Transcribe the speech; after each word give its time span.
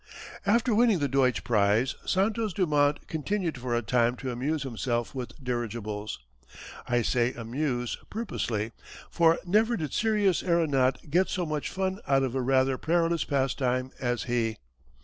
After 0.47 0.73
winning 0.73 0.97
the 0.97 1.07
Deutsch 1.07 1.43
prize, 1.43 1.93
Santos 2.05 2.53
Dumont 2.53 3.07
continued 3.07 3.59
for 3.59 3.75
a 3.75 3.83
time 3.83 4.15
to 4.15 4.31
amuse 4.31 4.63
himself 4.63 5.13
with 5.13 5.37
dirigibles. 5.43 6.17
I 6.87 7.03
say 7.03 7.33
"amuse" 7.33 7.99
purposely, 8.09 8.71
for 9.11 9.37
never 9.45 9.77
did 9.77 9.93
serious 9.93 10.41
aeronaut 10.41 11.11
get 11.11 11.29
so 11.29 11.45
much 11.45 11.69
fun 11.69 11.99
out 12.07 12.23
of 12.23 12.33
a 12.33 12.41
rather 12.41 12.79
perilous 12.79 13.25
pastime 13.25 13.91
as 13.99 14.23
he. 14.23 14.57